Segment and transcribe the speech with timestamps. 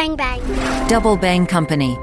[0.00, 0.40] Bang bang.
[0.88, 1.94] Double Bang Company.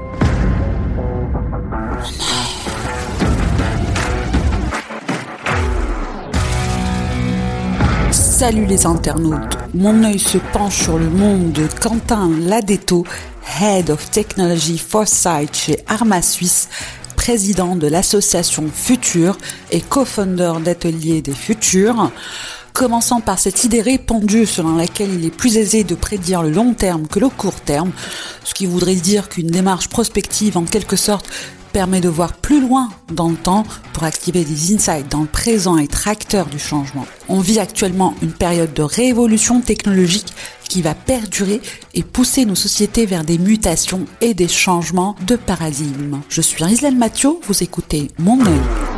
[8.12, 13.02] Salut les internautes, mon œil se penche sur le monde de Quentin Ladetto,
[13.60, 16.68] Head of Technology Foresight chez Arma Suisse,
[17.16, 19.36] président de l'association Future
[19.72, 22.12] et co-founder d'Atelier des Futurs.
[22.78, 26.74] Commençant par cette idée répandue selon laquelle il est plus aisé de prédire le long
[26.74, 27.90] terme que le court terme,
[28.44, 31.28] ce qui voudrait dire qu'une démarche prospective en quelque sorte
[31.72, 35.76] permet de voir plus loin dans le temps pour activer des insights dans le présent
[35.76, 37.04] et être acteur du changement.
[37.28, 40.32] On vit actuellement une période de révolution technologique
[40.68, 41.60] qui va perdurer
[41.94, 46.20] et pousser nos sociétés vers des mutations et des changements de paradigme.
[46.28, 48.97] Je suis Islaine Mathieu, vous écoutez Mon œil.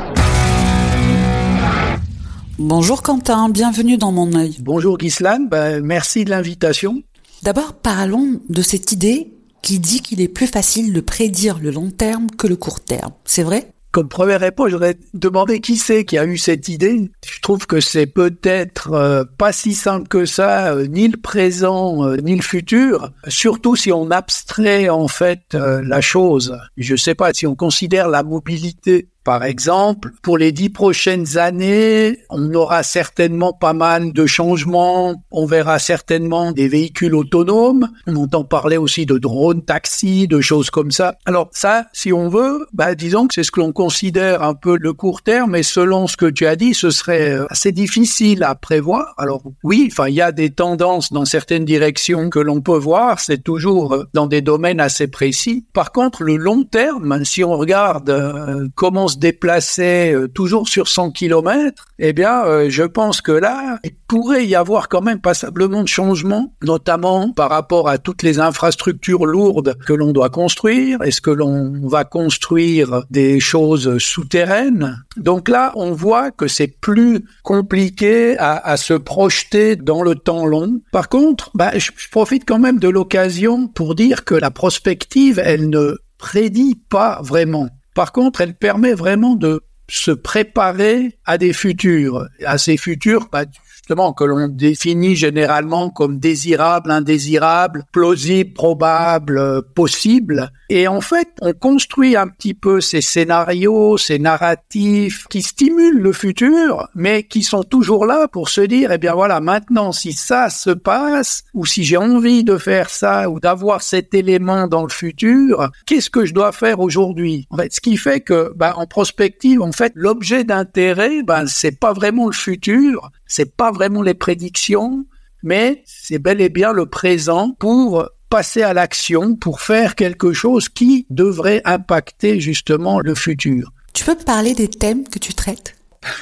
[2.63, 4.59] Bonjour Quentin, bienvenue dans Mon œil.
[4.61, 7.03] Bonjour Ghislaine, ben, merci de l'invitation.
[7.43, 11.91] D'abord parlons de cette idée qui dit qu'il est plus facile de prédire le long
[11.91, 13.13] terme que le court terme.
[13.25, 13.73] C'est vrai?
[13.93, 17.11] Comme première réponse, j'aurais demandé qui c'est qui a eu cette idée.
[17.27, 22.07] Je trouve que c'est peut-être euh, pas si simple que ça, euh, ni le présent,
[22.07, 23.11] euh, ni le futur.
[23.27, 26.59] Surtout si on abstrait en fait la chose.
[26.77, 32.19] Je sais pas si on considère la mobilité par exemple, pour les dix prochaines années,
[32.31, 35.23] on aura certainement pas mal de changements.
[35.31, 37.89] On verra certainement des véhicules autonomes.
[38.09, 41.15] On entend parler aussi de drones, taxis, de choses comme ça.
[41.27, 44.77] Alors ça, si on veut, bah, disons que c'est ce que l'on considère un peu
[44.77, 45.55] le court terme.
[45.55, 49.15] Et selon ce que tu as dit, ce serait euh, assez difficile à prévoir.
[49.17, 53.21] Alors oui, enfin, il y a des tendances dans certaines directions que l'on peut voir.
[53.21, 55.67] C'est toujours euh, dans des domaines assez précis.
[55.73, 60.89] Par contre, le long terme, si on regarde euh, comment se déplacer euh, toujours sur
[60.89, 65.21] 100 km, eh bien, euh, je pense que là, il pourrait y avoir quand même
[65.21, 71.03] passablement de changements, notamment par rapport à toutes les infrastructures lourdes que l'on doit construire.
[71.03, 74.97] Est-ce que l'on va construire des choses souterraines?
[75.17, 80.47] Donc là, on voit que c'est plus compliqué à, à, se projeter dans le temps
[80.47, 80.81] long.
[80.91, 85.39] Par contre, bah, je, je profite quand même de l'occasion pour dire que la prospective,
[85.45, 87.69] elle ne prédit pas vraiment.
[87.95, 93.45] Par contre, elle permet vraiment de se préparer à des futurs, à ces futurs, bah,
[93.91, 100.53] que l'on définit généralement comme désirable, indésirable, plausible, probable, euh, possible.
[100.69, 106.13] Et en fait, on construit un petit peu ces scénarios, ces narratifs qui stimulent le
[106.13, 110.49] futur, mais qui sont toujours là pour se dire, eh bien voilà, maintenant, si ça
[110.49, 114.91] se passe, ou si j'ai envie de faire ça, ou d'avoir cet élément dans le
[114.91, 117.49] futur, qu'est-ce que je dois faire aujourd'hui?
[117.51, 121.79] En fait, ce qui fait que, bah, en prospective, en fait, l'objet d'intérêt, ben, c'est
[121.79, 125.07] pas vraiment le futur, c'est pas vraiment les prédictions,
[125.43, 130.69] mais c'est bel et bien le présent pour passer à l'action, pour faire quelque chose
[130.69, 133.73] qui devrait impacter justement le futur.
[133.95, 135.77] Tu peux parler des thèmes que tu traites?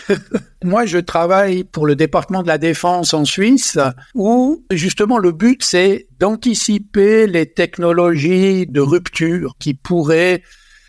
[0.65, 3.77] Moi, je travaille pour le département de la défense en Suisse,
[4.15, 10.45] où justement le but, c'est d'anticiper les technologies de rupture qui pourraient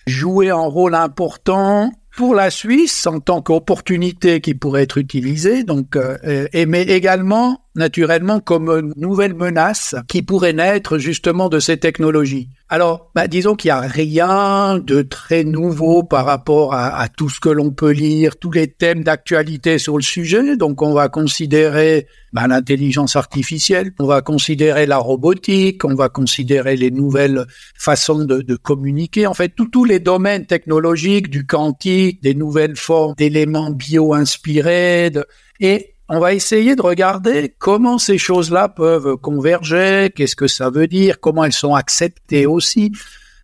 [0.06, 5.96] jouer un rôle important pour la Suisse en tant qu'opportunité qui pourrait être utilisée, donc,
[5.96, 12.50] euh, et, mais également naturellement comme nouvelle menace qui pourrait naître justement de ces technologies.
[12.72, 17.40] Alors, bah, disons qu'il n'y a rien de très nouveau par rapport à, tout ce
[17.40, 20.56] que l'on peut lire, tous les thèmes d'actualité sur le sujet.
[20.56, 26.76] Donc, on va considérer bah, l'intelligence artificielle, on va considérer la robotique, on va considérer
[26.76, 29.26] les nouvelles façons de communiquer.
[29.26, 35.12] En fait, tous les domaines technologiques, du quantique, des nouvelles formes d'éléments bio-inspirés.
[35.60, 40.88] Et on va essayer de regarder comment ces choses-là peuvent converger, qu'est-ce que ça veut
[40.88, 42.92] dire, comment elles sont acceptées aussi.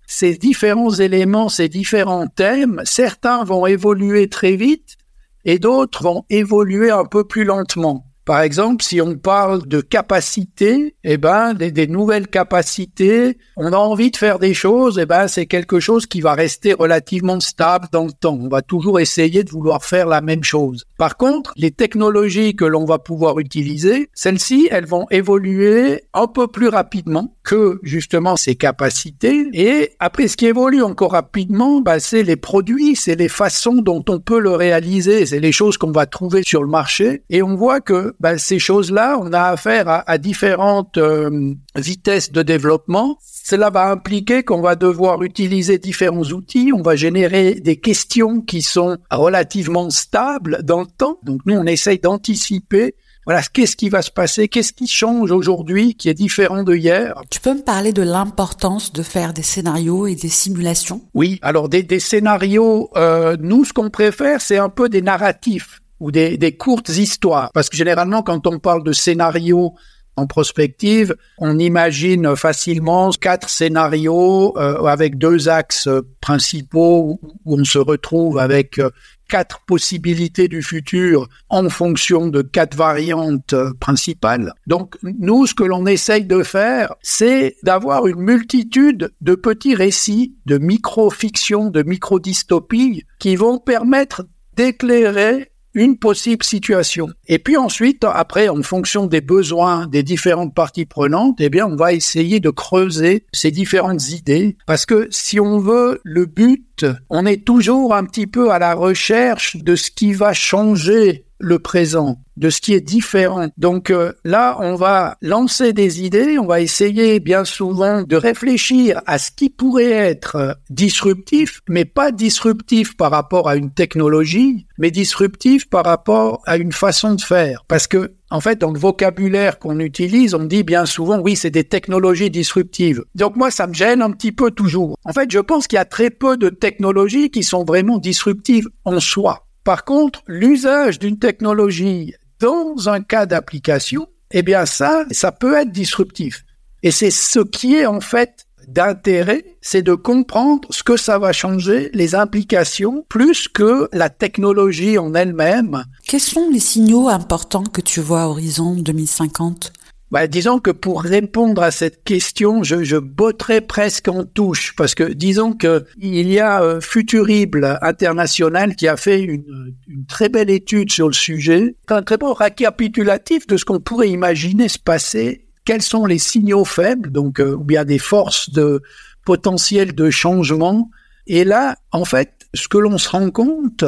[0.08, 4.98] Ces différents éléments, ces différents thèmes, certains vont évoluer très vite
[5.46, 8.06] et d'autres vont évoluer un peu plus lentement.
[8.26, 14.10] Par exemple, si on parle de capacité, eh ben, des, nouvelles capacités, on a envie
[14.10, 18.06] de faire des choses, eh ben, c'est quelque chose qui va rester relativement stable dans
[18.06, 18.40] le temps.
[18.42, 20.86] On va toujours essayer de vouloir faire la même chose.
[20.98, 26.48] Par contre, les technologies que l'on va pouvoir utiliser, celles-ci, elles vont évoluer un peu
[26.48, 29.50] plus rapidement que justement ces capacités.
[29.54, 34.04] Et après, ce qui évolue encore rapidement, ben, c'est les produits, c'est les façons dont
[34.10, 37.22] on peut le réaliser, c'est les choses qu'on va trouver sur le marché.
[37.30, 42.42] Et on voit que ben, ces choses-là, on a affaire à, différentes euh, vitesses de
[42.42, 43.18] développement.
[43.22, 48.62] Cela va impliquer qu'on va devoir utiliser différents outils, on va générer des questions qui
[48.62, 51.20] sont relativement stables dans le temps.
[51.24, 52.96] Donc nous, on essaye d'anticiper
[53.26, 57.20] voilà, qu'est-ce qui va se passer, qu'est-ce qui change aujourd'hui qui est différent de hier.
[57.32, 61.02] Tu peux me parler de l'importance de faire des scénarios et des simulations?
[61.16, 65.82] Oui, alors des, des scénarios, euh, nous ce qu'on préfère, c'est un peu des narratifs
[66.00, 69.76] ou des, des courtes histoires, parce que généralement quand on parle de scénarios
[70.18, 75.90] en prospective, on imagine facilement quatre scénarios euh, avec deux axes
[76.22, 78.90] principaux où on se retrouve avec euh,
[79.28, 84.54] quatre possibilités du futur en fonction de quatre variantes euh, principales.
[84.68, 90.36] Donc nous, ce que l'on essaye de faire, c'est d'avoir une multitude de petits récits,
[90.46, 94.26] de micro-fictions, de micro-dystopies qui vont permettre
[94.56, 97.10] d'éclairer une possible situation.
[97.28, 101.76] Et puis ensuite, après, en fonction des besoins des différentes parties prenantes, eh bien, on
[101.76, 104.58] va essayer de creuser ces différentes idées.
[104.66, 106.75] Parce que si on veut le but,
[107.10, 111.60] on est toujours un petit peu à la recherche de ce qui va changer le
[111.60, 113.48] présent, de ce qui est différent.
[113.58, 119.02] Donc euh, là, on va lancer des idées, on va essayer bien souvent de réfléchir
[119.06, 124.92] à ce qui pourrait être disruptif, mais pas disruptif par rapport à une technologie, mais
[124.92, 127.66] disruptif par rapport à une façon de faire.
[127.68, 131.52] Parce que en fait, dans le vocabulaire qu'on utilise, on dit bien souvent, oui, c'est
[131.52, 133.02] des technologies disruptives.
[133.16, 134.98] Donc moi, ça me gêne un petit peu toujours.
[135.06, 138.68] En fait, je pense qu'il y a très peu de technologies qui sont vraiment disruptives
[138.84, 139.48] en soi.
[139.64, 145.72] Par contre, l'usage d'une technologie dans un cas d'application, eh bien ça, ça peut être
[145.72, 146.44] disruptif.
[146.84, 151.34] Et c'est ce qui est en fait d'intérêt, c'est de comprendre ce que ça va
[151.34, 155.84] changer, les implications, plus que la technologie en elle-même.
[156.08, 159.74] Quels sont les signaux importants que tu vois à horizon 2050
[160.12, 164.94] bah, disons que pour répondre à cette question, je, je botterai presque en touche parce
[164.94, 170.30] que disons que il y a euh, Futurible International qui a fait une, une, très
[170.30, 174.80] belle étude sur le sujet, un très bon récapitulatif de ce qu'on pourrait imaginer se
[174.80, 178.82] passer, quels sont les signaux faibles, donc euh, ou bien des forces de
[179.26, 180.90] potentiel de changement.
[181.28, 183.84] Et là, en fait, ce que l'on se rend compte,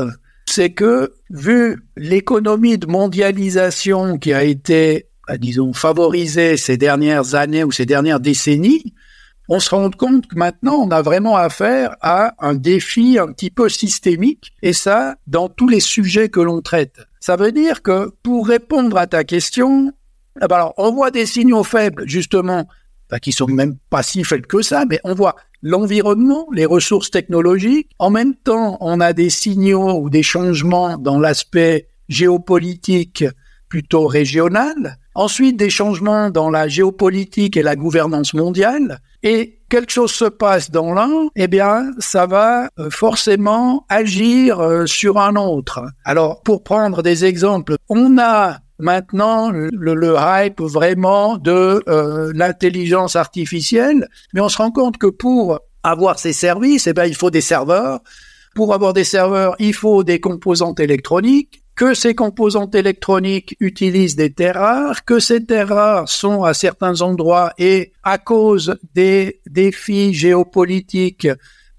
[0.48, 7.66] c'est que vu l'économie de mondialisation qui a été bah, disons, favorisé ces dernières années
[7.66, 8.94] ou ces dernières décennies,
[9.50, 13.50] on se rend compte que maintenant, on a vraiment affaire à un défi un petit
[13.50, 17.08] peu systémique, et ça, dans tous les sujets que l'on traite.
[17.20, 19.94] Ça veut dire que pour répondre à ta question,
[20.42, 22.68] eh ben alors, on voit des signaux faibles, justement,
[23.10, 27.12] bah, qui sont même pas si faibles que ça, mais on voit l'environnement, les ressources
[27.12, 27.90] technologiques.
[28.00, 33.26] En même temps, on a des signaux ou des changements dans l'aspect géopolitique
[33.70, 34.98] plutôt régional.
[35.16, 39.00] Ensuite, des changements dans la géopolitique et la gouvernance mondiale.
[39.24, 44.86] Et quelque chose se passe dans l'un, eh bien, ça va euh, forcément agir euh,
[44.86, 45.84] sur un autre.
[46.06, 53.16] Alors, pour prendre des exemples, on a maintenant le, le hype vraiment de euh, l'intelligence
[53.16, 57.32] artificielle, mais on se rend compte que pour avoir ces services, eh bien, il faut
[57.32, 58.02] des serveurs.
[58.56, 64.34] Pour avoir des serveurs, il faut des composantes électroniques que ces composantes électroniques utilisent des
[64.34, 70.12] terres rares, que ces terres rares sont à certains endroits et à cause des défis
[70.12, 71.28] géopolitiques,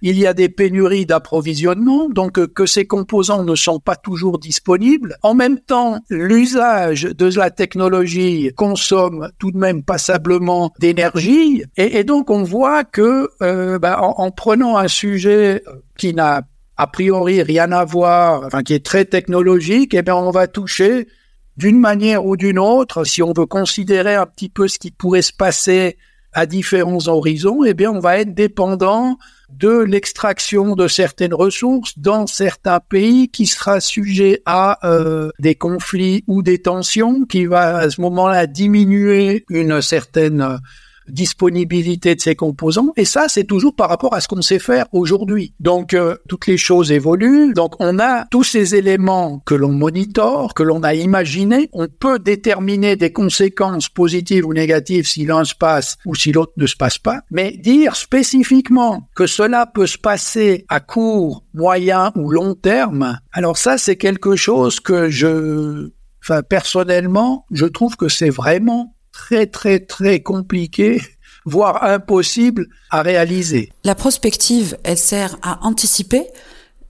[0.03, 5.17] il y a des pénuries d'approvisionnement, donc que ces composants ne sont pas toujours disponibles.
[5.23, 12.31] En même temps, l'usage de la technologie consomme tout de même passablement d'énergie, et, donc
[12.31, 15.63] on voit que euh, bah, en, en, prenant un sujet
[15.97, 16.43] qui n'a
[16.77, 21.09] a priori rien à voir, enfin qui est très technologique, eh bien on va toucher
[21.57, 25.23] d'une manière ou d'une autre, si on veut considérer un petit peu ce qui pourrait
[25.23, 25.99] se passer
[26.33, 29.19] à différents horizons, eh bien on va être dépendant
[29.51, 36.25] de l'extraction de certaines ressources dans certains pays qui sera sujet à euh, des conflits
[36.27, 40.61] ou des tensions, qui va à ce moment-là diminuer une certaine
[41.09, 42.93] disponibilité de ces composants.
[42.97, 45.55] Et ça, c'est toujours par rapport à ce qu'on sait faire aujourd'hui.
[45.61, 47.53] Donc, euh, toutes les choses évoluent.
[47.55, 51.69] Donc, on a tous ces éléments que l'on monitore, que l'on a imaginés.
[51.73, 56.53] On peut déterminer des conséquences positives ou négatives si l'un se passe ou si l'autre
[56.57, 57.21] ne se passe pas.
[57.31, 63.57] Mais dire spécifiquement que cela peut se passer à court, moyen ou long terme, alors
[63.57, 65.91] ça, c'est quelque chose que je,
[66.23, 71.03] enfin, personnellement, je trouve que c'est vraiment très très très compliqué
[71.45, 73.73] voire impossible à réaliser.
[73.85, 76.25] La prospective, elle sert à anticiper.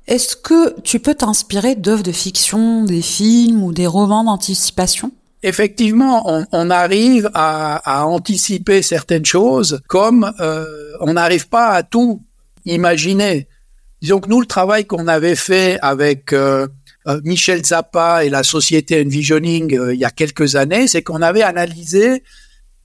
[0.06, 5.12] Est-ce que tu peux t'inspirer d'œuvres de fiction, des films ou des romans d'anticipation?
[5.42, 10.64] Effectivement, on, arrive à, anticiper certaines choses, comme euh,
[11.00, 12.23] on n'arrive pas à tout
[12.64, 13.47] imaginer.
[14.02, 16.66] Disons que nous, le travail qu'on avait fait avec euh,
[17.08, 21.22] euh, Michel Zappa et la société Envisioning euh, il y a quelques années, c'est qu'on
[21.22, 22.22] avait analysé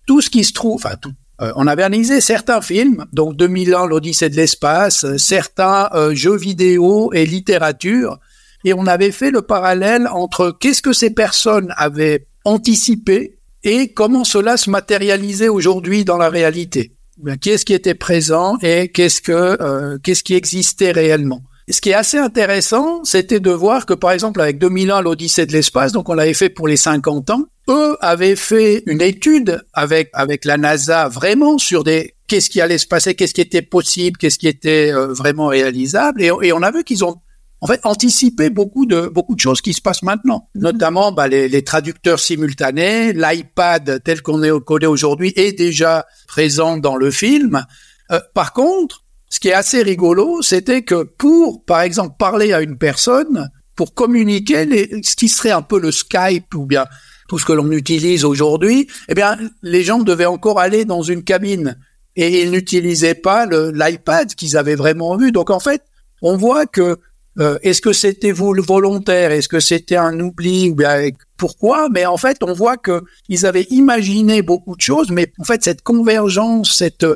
[0.07, 1.13] tout ce qui se trouve, enfin tout,
[1.55, 8.19] on avait analysé certains films, donc 2001, l'Odyssée de l'espace, certains jeux vidéo et littérature,
[8.63, 14.23] et on avait fait le parallèle entre qu'est-ce que ces personnes avaient anticipé et comment
[14.23, 16.93] cela se matérialisait aujourd'hui dans la réalité.
[17.41, 21.41] Qu'est-ce qui était présent et qu'est-ce que qu'est-ce qui existait réellement.
[21.69, 25.53] Ce qui est assez intéressant, c'était de voir que, par exemple, avec 2001, l'Odyssée de
[25.53, 30.09] l'espace, donc on l'avait fait pour les 50 ans, eux avaient fait une étude avec,
[30.13, 34.17] avec la NASA vraiment sur des, qu'est-ce qui allait se passer, qu'est-ce qui était possible,
[34.17, 36.21] qu'est-ce qui était euh, vraiment réalisable.
[36.21, 37.15] Et, et, on a vu qu'ils ont,
[37.61, 40.49] en fait, anticipé beaucoup de, beaucoup de choses qui se passent maintenant.
[40.55, 40.61] Mm-hmm.
[40.61, 46.75] Notamment, bah, les, les, traducteurs simultanés, l'iPad tel qu'on est codé aujourd'hui est déjà présent
[46.77, 47.65] dans le film.
[48.11, 49.02] Euh, par contre,
[49.33, 53.95] ce qui est assez rigolo, c'était que pour, par exemple, parler à une personne, pour
[53.95, 56.85] communiquer, les, ce qui serait un peu le Skype ou bien
[57.27, 61.23] tout ce que l'on utilise aujourd'hui, eh bien, les gens devaient encore aller dans une
[61.23, 61.79] cabine.
[62.15, 65.31] Et ils n'utilisaient pas l'iPad qu'ils avaient vraiment vu.
[65.31, 65.81] Donc en fait,
[66.21, 66.99] on voit que
[67.39, 71.89] euh, est-ce que c'était volontaire, est-ce que c'était un oubli ou bien pourquoi?
[71.89, 75.63] Mais en fait, on voit que ils avaient imaginé beaucoup de choses, mais en fait
[75.63, 77.07] cette convergence, cette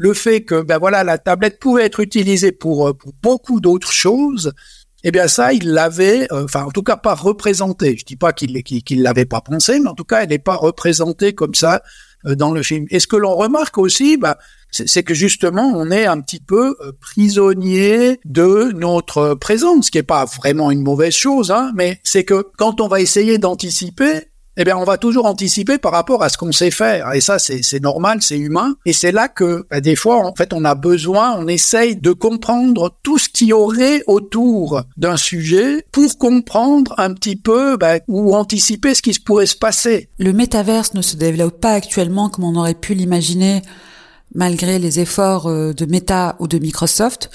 [0.00, 3.92] le fait que ben voilà la tablette pouvait être utilisée pour, euh, pour beaucoup d'autres
[3.92, 4.54] choses,
[5.04, 7.98] eh bien ça il l'avait, euh, enfin en tout cas pas représenté.
[7.98, 10.56] Je dis pas qu'il qu'il l'avait pas pensé, mais en tout cas elle n'est pas
[10.56, 11.82] représentée comme ça
[12.24, 12.86] euh, dans le film.
[12.88, 14.38] Et ce que l'on remarque aussi, bah,
[14.70, 20.02] c'est que justement on est un petit peu prisonnier de notre présence, ce qui est
[20.02, 24.29] pas vraiment une mauvaise chose, hein, mais c'est que quand on va essayer d'anticiper,
[24.60, 27.14] eh bien, on va toujours anticiper par rapport à ce qu'on sait faire.
[27.14, 28.74] Et ça, c'est normal, c'est humain.
[28.84, 32.12] Et c'est là que, bah, des fois, en fait, on a besoin, on essaye de
[32.12, 38.34] comprendre tout ce qui aurait autour d'un sujet pour comprendre un petit peu bah, ou
[38.34, 40.10] anticiper ce qui pourrait se passer.
[40.18, 43.62] Le métaverse ne se développe pas actuellement comme on aurait pu l'imaginer
[44.34, 47.30] malgré les efforts euh, de Meta ou de Microsoft.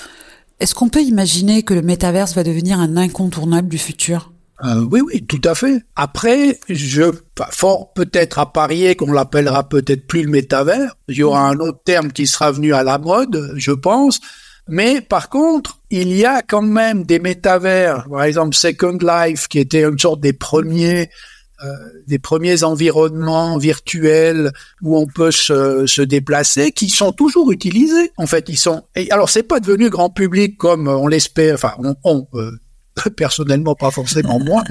[0.60, 4.32] Est-ce qu'on peut imaginer que le métaverse va devenir un incontournable du futur?
[4.64, 5.82] Euh, oui, oui, tout à fait.
[5.96, 7.12] Après, je
[7.52, 10.96] fort peut-être à parier qu'on l'appellera peut-être plus le métavers.
[11.10, 14.22] Il y aura un autre terme qui sera venu à la mode, je pense.
[14.68, 19.60] Mais par contre, il y a quand même des métavers, par exemple Second Life, qui
[19.60, 21.10] était une sorte des premiers
[21.64, 21.68] euh,
[22.06, 28.12] des premiers environnements virtuels où on peut se, se, déplacer, qui sont toujours utilisés.
[28.18, 28.84] En fait, ils sont.
[28.94, 31.56] Et alors, c'est pas devenu grand public comme on l'espère.
[31.56, 32.52] Enfin, on, on euh,
[33.18, 34.64] personnellement pas forcément moi,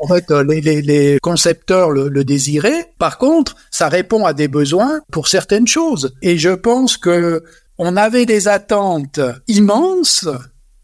[0.00, 2.92] en fait euh, les, les, les concepteurs le, le, désiraient.
[2.98, 6.14] Par contre, ça répond à des besoins pour certaines choses.
[6.22, 7.42] Et je pense que
[7.78, 10.28] on avait des attentes immenses.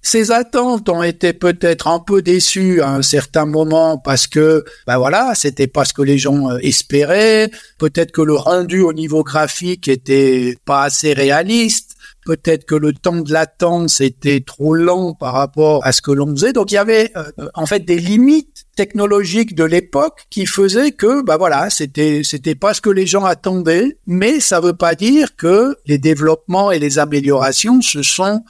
[0.00, 4.98] Ces attentes ont été peut-être un peu déçues à un certain moment parce que, ben
[4.98, 7.50] voilà, c'était pas ce que les gens euh, espéraient.
[7.78, 11.85] Peut-être que le rendu au niveau graphique était pas assez réaliste
[12.26, 16.28] peut-être que le temps de latence était trop lent par rapport à ce que l'on
[16.34, 16.52] faisait.
[16.52, 21.22] Donc il y avait euh, en fait des limites technologiques de l'époque qui faisaient que
[21.22, 25.36] bah voilà, c'était c'était pas ce que les gens attendaient, mais ça veut pas dire
[25.36, 28.42] que les développements et les améliorations se sont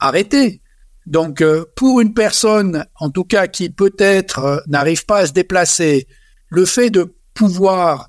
[0.00, 0.62] arrêtés.
[1.06, 5.32] Donc euh, pour une personne en tout cas qui peut-être euh, n'arrive pas à se
[5.32, 6.08] déplacer,
[6.48, 8.08] le fait de pouvoir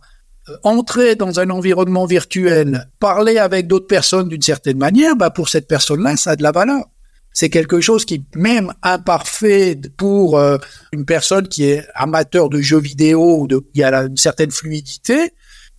[0.63, 5.67] entrer dans un environnement virtuel, parler avec d'autres personnes d'une certaine manière, bah pour cette
[5.67, 6.85] personne-là, ça a de la valeur.
[7.33, 10.57] C'est quelque chose qui, même imparfait pour euh,
[10.91, 15.33] une personne qui est amateur de jeux vidéo ou de, qui a une certaine fluidité,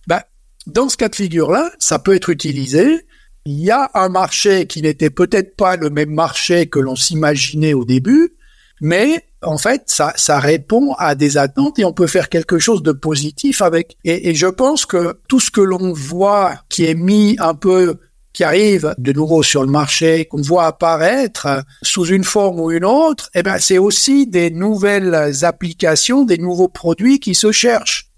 [0.07, 0.25] bah,
[0.65, 3.05] dans ce cas de figure-là, ça peut être utilisé.
[3.45, 7.73] Il y a un marché qui n'était peut-être pas le même marché que l'on s'imaginait
[7.73, 8.33] au début,
[8.79, 12.91] mais en fait, ça, répond à des attentes et on peut faire quelque chose de
[12.91, 13.97] positif avec.
[14.03, 17.97] Et, et je pense que tout ce que l'on voit qui est mis un peu
[18.33, 22.85] qui arrive de nouveau sur le marché, qu'on voit apparaître sous une forme ou une
[22.85, 28.10] autre, eh ben, c'est aussi des nouvelles applications, des nouveaux produits qui se cherchent.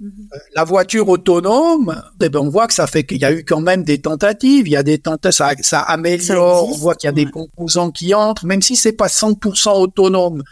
[0.00, 0.28] Mhm.
[0.54, 3.60] La voiture autonome, eh ben, on voit que ça fait qu'il y a eu quand
[3.60, 7.10] même des tentatives, il y a des tentatives, ça, ça améliore, on voit qu'il y
[7.10, 10.42] a des composants qui entrent, même si c'est pas 100% autonome.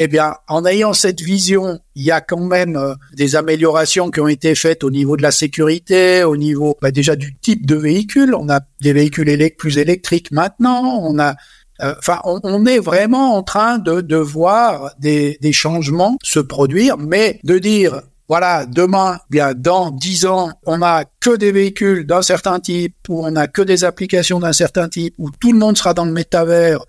[0.00, 4.20] Eh bien, en ayant cette vision, il y a quand même euh, des améliorations qui
[4.20, 7.74] ont été faites au niveau de la sécurité, au niveau bah, déjà du type de
[7.74, 8.32] véhicule.
[8.36, 11.00] On a des véhicules plus électriques maintenant.
[11.02, 11.34] On a
[11.82, 16.96] euh, Enfin, on, est vraiment en train de, de voir des, des changements se produire,
[16.96, 22.20] mais de dire voilà, demain, bien dans dix ans, on n'a que des véhicules d'un
[22.20, 25.78] certain type, ou on n'a que des applications d'un certain type, où tout le monde
[25.78, 26.84] sera dans le métavers.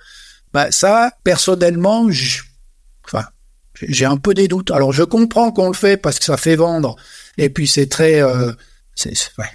[0.53, 2.09] Bah ça, personnellement,
[3.81, 4.71] J'ai un peu des doutes.
[4.71, 6.97] Alors je comprends qu'on le fait parce que ça fait vendre.
[7.37, 8.51] Et puis c'est très, euh,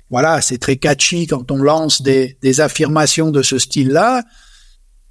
[0.09, 4.23] voilà, c'est très catchy quand on lance des, des affirmations de ce style-là.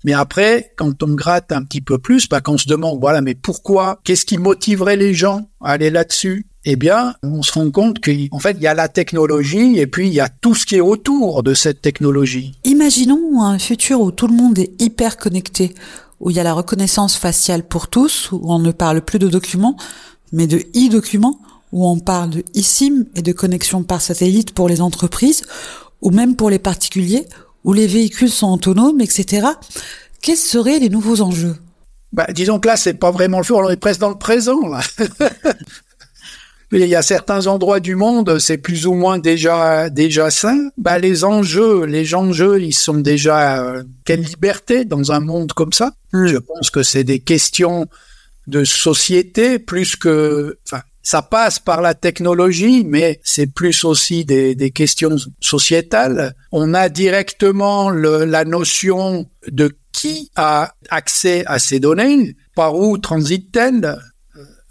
[0.04, 3.36] Mais après, quand on gratte un petit peu plus, bah, qu'on se demande, voilà, mais
[3.36, 4.02] pourquoi?
[4.04, 6.48] Qu'est-ce qui motiverait les gens à aller là-dessus?
[6.66, 10.08] Eh bien, on se rend compte qu'en fait, il y a la technologie et puis
[10.08, 12.54] il y a tout ce qui est autour de cette technologie.
[12.64, 15.76] Imaginons un futur où tout le monde est hyper connecté,
[16.22, 19.28] où il y a la reconnaissance faciale pour tous, où on ne parle plus de
[19.28, 19.76] documents,
[20.32, 21.38] mais de e-documents,
[21.74, 25.44] où on parle de eSIM et de connexion par satellite pour les entreprises,
[26.02, 27.28] ou même pour les particuliers,
[27.66, 29.48] où les véhicules sont autonomes, etc.
[30.22, 31.58] Quels seraient les nouveaux enjeux?
[32.14, 34.62] Bah, Disons que là, c'est pas vraiment le futur, on est presque dans le présent.
[34.68, 34.82] Là.
[36.76, 40.56] Il y a certains endroits du monde, c'est plus ou moins déjà déjà ça.
[40.78, 45.72] Bah, les enjeux, les enjeux, ils sont déjà euh, quelle liberté dans un monde comme
[45.72, 45.94] ça?
[46.14, 46.26] Hmm.
[46.26, 47.88] Je pense que c'est des questions
[48.48, 54.56] de société plus que, enfin, ça passe par la technologie, mais c'est plus aussi des,
[54.56, 56.34] des, questions sociétales.
[56.52, 62.98] On a directement le, la notion de qui a accès à ces données, par où
[62.98, 63.98] transitent-elles?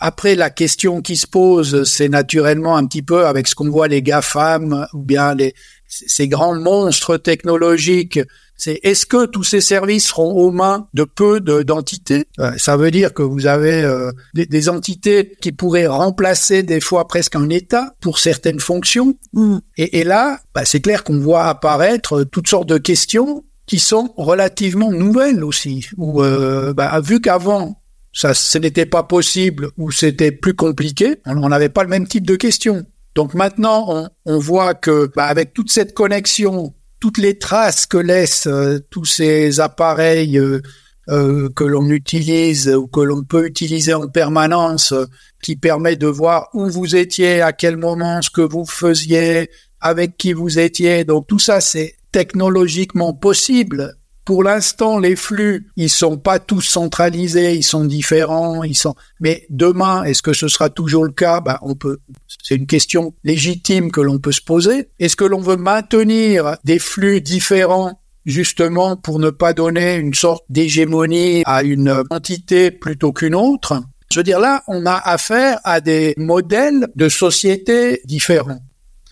[0.05, 3.89] Après, la question qui se pose, c'est naturellement un petit peu avec ce qu'on voit
[3.89, 5.55] les GAFAM ou bien les,
[5.87, 8.19] ces grands monstres technologiques
[8.63, 12.27] c'est est-ce que tous ces services seront aux mains de peu d'entités?
[12.39, 17.09] Euh, Ça veut dire que vous avez euh, des, entités qui pourraient remplacer des fois
[17.09, 19.19] presque un État pour certaines fonctions.
[19.33, 19.59] Mm.
[19.79, 24.93] Et, là, bah, c'est clair qu'on voit apparaître toutes sortes de questions qui sont relativement
[24.93, 25.89] nouvelles aussi.
[25.97, 27.82] Ou euh, bah, vu qu'avant
[28.13, 32.27] ça, ce n'était pas possible ou c'était plus compliqué, on n'avait pas le même type
[32.27, 32.85] de questions.
[33.15, 37.97] Donc maintenant, on, on voit que bah, avec toute cette connexion toutes les traces que
[37.97, 40.61] laissent euh, tous ces appareils euh,
[41.09, 44.95] euh, que l'on utilise ou que l'on peut utiliser en permanence,
[45.43, 49.51] qui permet de voir où vous étiez, à quel moment, ce que vous faisiez,
[49.81, 51.03] avec qui vous étiez.
[51.03, 53.97] Donc tout ça, c'est technologiquement possible.
[54.25, 58.95] Pour l'instant, les flux, ils sont pas tous centralisés, ils sont différents, ils sont.
[59.21, 61.41] Mais demain, est-ce que ce sera toujours le cas?
[61.41, 61.99] Ben, on peut.
[62.43, 64.91] C'est une question légitime que l'on peut se poser.
[65.01, 70.45] Est-ce que l'on veut maintenir des flux différents justement pour ne pas donner une sorte
[70.49, 73.83] d'hégémonie à une entité plutôt qu'une autre?
[74.13, 78.61] Je veux dire, là, on a affaire à des modèles de société différents.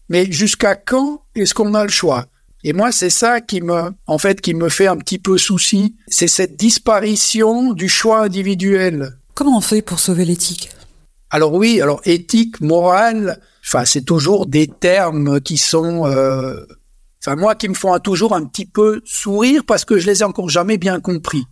[0.08, 2.26] Mais jusqu'à quand est-ce qu'on a le choix?
[2.62, 5.96] Et moi, c'est ça qui me, en fait, qui me fait un petit peu souci.
[6.08, 9.16] C'est cette disparition du choix individuel.
[9.34, 10.70] Comment on fait pour sauver l'éthique?
[11.30, 16.66] Alors oui, alors éthique, morale, enfin, c'est toujours des termes qui sont, euh,
[17.22, 20.24] enfin, moi, qui me font toujours un petit peu sourire parce que je les ai
[20.24, 21.44] encore jamais bien compris.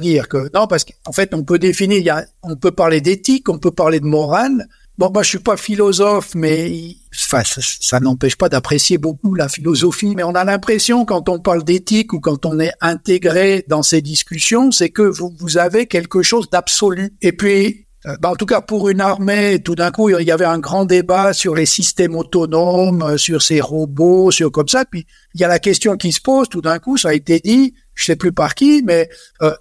[0.00, 3.00] Dire que non, parce qu'en fait, on peut définir, il y a, on peut parler
[3.00, 4.66] d'éthique, on peut parler de morale,
[4.98, 10.14] Bon, moi, je suis pas philosophe, mais ça, n'empêche pas d'apprécier beaucoup la philosophie.
[10.16, 14.00] Mais on a l'impression, quand on parle d'éthique ou quand on est intégré dans ces
[14.00, 17.12] discussions, c'est que vous, avez quelque chose d'absolu.
[17.20, 20.30] Et puis, euh, bah, en tout cas, pour une armée, tout d'un coup, il y
[20.30, 24.86] avait un grand débat sur les systèmes autonomes, euh, sur ces robots, sur comme ça.
[24.86, 27.38] Puis, il y a la question qui se pose, tout d'un coup, ça a été
[27.40, 29.10] dit, je sais plus par qui, mais,
[29.42, 29.52] euh,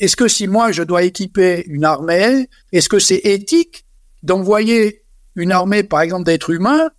[0.00, 3.84] est-ce que si moi, je dois équiper une armée, est-ce que c'est éthique
[4.22, 5.02] d'envoyer
[5.36, 6.90] une armée, par exemple, d'êtres humains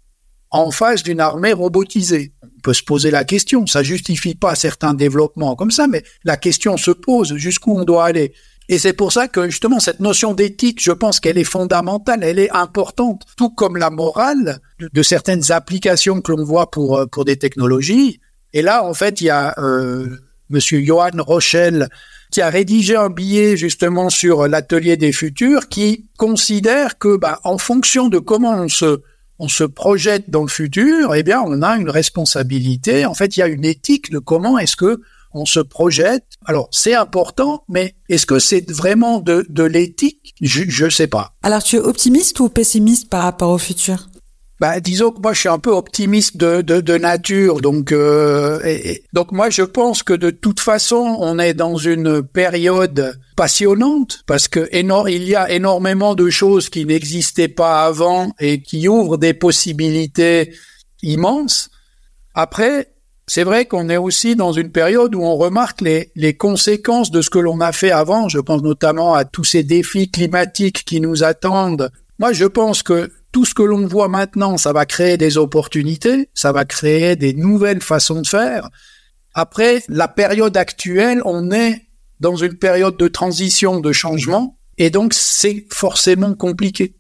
[0.51, 2.33] en face d'une armée robotisée.
[2.43, 6.37] On peut se poser la question, ça justifie pas certains développements comme ça, mais la
[6.37, 8.33] question se pose jusqu'où on doit aller.
[8.69, 12.39] Et c'est pour ça que justement cette notion d'éthique, je pense qu'elle est fondamentale, elle
[12.39, 17.25] est importante, tout comme la morale de, certaines applications que l'on voit pour euh, pour
[17.25, 18.21] des technologies.
[18.53, 20.07] Et là, en fait, il y a euh,
[20.49, 21.89] Monsieur Johan Rochelle
[22.33, 27.59] qui a rédigé un billet justement sur l'atelier des futurs qui considère que bah, en
[27.59, 29.01] fonction de comment on se
[29.37, 33.05] on se projette dans le futur, eh bien on a une responsabilité.
[33.05, 35.01] En fait, il y a une éthique de comment est-ce que
[35.35, 36.25] on se projette.
[36.45, 40.33] Alors c'est important, mais est-ce que c'est vraiment de, de l'éthique?
[40.41, 41.33] Je ne sais pas.
[41.43, 44.07] Alors tu es optimiste ou pessimiste par rapport au futur?
[44.63, 48.61] Bah, disons que moi je suis un peu optimiste de, de, de nature, donc euh,
[49.11, 54.47] donc moi je pense que de toute façon on est dans une période passionnante parce
[54.47, 59.33] que il y a énormément de choses qui n'existaient pas avant et qui ouvrent des
[59.33, 60.53] possibilités
[61.01, 61.69] immenses.
[62.33, 62.93] Après,
[63.27, 67.21] c'est vrai qu'on est aussi dans une période où on remarque les, les conséquences de
[67.21, 68.29] ce que l'on a fait avant.
[68.29, 71.91] Je pense notamment à tous ces défis climatiques qui nous attendent.
[72.17, 76.29] Moi, je pense que tout ce que l'on voit maintenant, ça va créer des opportunités,
[76.35, 78.69] ça va créer des nouvelles façons de faire.
[79.33, 81.81] Après, la période actuelle, on est
[82.19, 84.59] dans une période de transition, de changement.
[84.77, 86.95] Et donc, c'est forcément compliqué.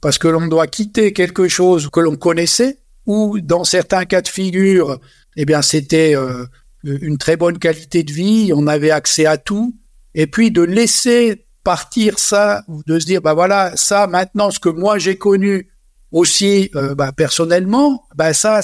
[0.00, 4.28] Parce que l'on doit quitter quelque chose que l'on connaissait, ou dans certains cas de
[4.28, 5.00] figure,
[5.36, 6.46] eh bien, c'était euh,
[6.84, 9.76] une très bonne qualité de vie, on avait accès à tout,
[10.14, 14.68] et puis de laisser partir ça, de se dire, bah voilà, ça, maintenant, ce que
[14.68, 15.71] moi j'ai connu
[16.12, 18.60] aussi euh, bah, personnellement, bah ça,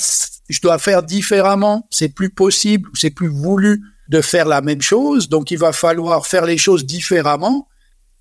[0.48, 5.28] je dois faire différemment, c'est plus possible, c'est plus voulu de faire la même chose,
[5.28, 7.66] donc il va falloir faire les choses différemment.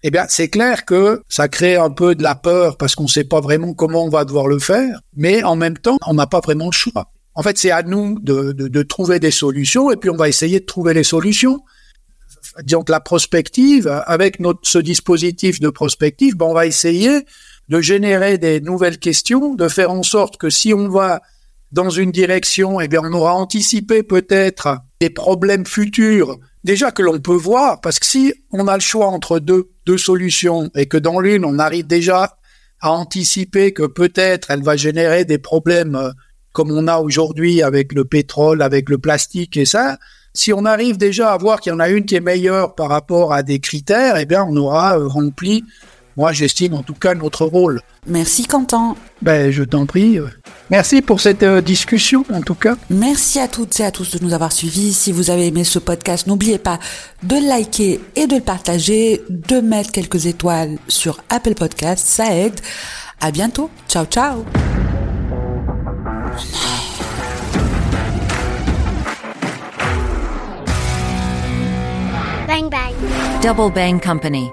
[0.04, 3.10] Eh bien, c'est clair que ça crée un peu de la peur parce qu'on ne
[3.10, 6.28] sait pas vraiment comment on va devoir le faire, mais en même temps, on n'a
[6.28, 7.12] pas vraiment le choix.
[7.34, 10.28] En fait, c'est à nous de, de, de, trouver des solutions et puis on va
[10.28, 11.62] essayer de trouver les solutions.
[12.68, 17.26] Que la prospective, avec notre, ce dispositif de prospective, ben on va essayer
[17.69, 21.21] de générer des nouvelles questions, de faire en sorte que si on va
[21.71, 27.19] dans une direction, eh bien, on aura anticipé peut-être des problèmes futurs, déjà que l'on
[27.19, 30.97] peut voir, parce que si on a le choix entre deux, deux solutions et que
[30.97, 32.38] dans l'une, on arrive déjà
[32.80, 36.12] à anticiper que peut-être elle va générer des problèmes euh,
[36.53, 39.97] comme on a aujourd'hui avec le pétrole, avec le plastique et ça,
[40.34, 42.89] si on arrive déjà à voir qu'il y en a une qui est meilleure par
[42.89, 45.63] rapport à des critères, eh bien, on aura euh, rempli
[46.17, 47.80] moi, j'estime en tout cas notre rôle.
[48.08, 48.95] Merci Quentin.
[49.21, 50.19] Ben, je t'en prie.
[50.71, 52.75] Merci pour cette euh, discussion, en tout cas.
[52.89, 54.93] Merci à toutes et à tous de nous avoir suivis.
[54.93, 56.80] Si vous avez aimé ce podcast, n'oubliez pas
[57.21, 62.60] de liker et de le partager, de mettre quelques étoiles sur Apple Podcast, ça aide.
[63.21, 63.69] À bientôt.
[63.88, 64.43] Ciao, ciao.
[72.47, 72.93] Bang bang.
[73.43, 74.49] Double Bang Company.